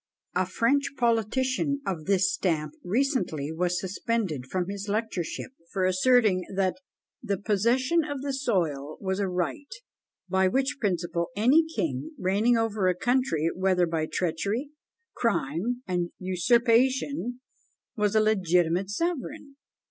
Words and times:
A 0.33 0.47
French 0.47 0.95
politician 0.97 1.79
of 1.85 2.05
this 2.05 2.33
stamp 2.33 2.73
recently 2.83 3.51
was 3.51 3.79
suspended 3.79 4.47
from 4.47 4.65
his 4.67 4.87
lectureship 4.89 5.51
for 5.71 5.85
asserting 5.85 6.43
that 6.55 6.77
the 7.21 7.37
possession 7.37 8.03
of 8.03 8.23
the 8.23 8.33
soil 8.33 8.97
was 8.99 9.19
a 9.19 9.27
right; 9.27 9.69
by 10.27 10.47
which 10.47 10.77
principle, 10.79 11.29
any 11.35 11.63
king 11.75 12.13
reigning 12.17 12.57
over 12.57 12.87
a 12.87 12.95
country, 12.95 13.51
whether 13.55 13.85
by 13.85 14.07
treachery, 14.11 14.71
crime, 15.15 15.83
and 15.85 16.09
usurpation, 16.17 17.39
was 17.95 18.15
a 18.15 18.19
legitimate 18.21 18.89
sovereign. 18.89 19.55